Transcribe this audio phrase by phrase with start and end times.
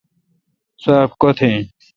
[0.81, 1.59] سواب کوتھ این۔